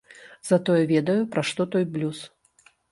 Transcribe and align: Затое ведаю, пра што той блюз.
Затое 0.49 0.79
ведаю, 0.93 1.19
пра 1.37 1.41
што 1.51 1.61
той 1.77 1.83
блюз. 1.97 2.27